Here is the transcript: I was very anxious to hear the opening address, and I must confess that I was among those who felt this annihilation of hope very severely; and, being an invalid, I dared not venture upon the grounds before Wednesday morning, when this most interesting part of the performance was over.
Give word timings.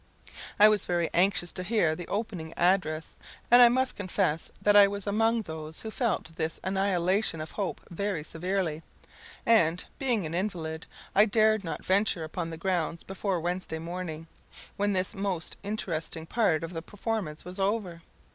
I 0.59 0.67
was 0.67 0.85
very 0.85 1.11
anxious 1.13 1.51
to 1.51 1.61
hear 1.61 1.95
the 1.95 2.07
opening 2.07 2.55
address, 2.57 3.17
and 3.51 3.61
I 3.61 3.69
must 3.69 3.95
confess 3.95 4.49
that 4.59 4.75
I 4.75 4.87
was 4.87 5.05
among 5.05 5.43
those 5.43 5.81
who 5.81 5.91
felt 5.91 6.35
this 6.37 6.59
annihilation 6.63 7.39
of 7.39 7.51
hope 7.51 7.81
very 7.91 8.23
severely; 8.23 8.81
and, 9.45 9.85
being 9.99 10.25
an 10.25 10.33
invalid, 10.33 10.87
I 11.13 11.27
dared 11.27 11.63
not 11.63 11.85
venture 11.85 12.23
upon 12.23 12.49
the 12.49 12.57
grounds 12.57 13.03
before 13.03 13.39
Wednesday 13.39 13.77
morning, 13.77 14.25
when 14.75 14.93
this 14.93 15.13
most 15.13 15.55
interesting 15.61 16.25
part 16.25 16.63
of 16.63 16.73
the 16.73 16.81
performance 16.81 17.45
was 17.45 17.59
over. 17.59 18.01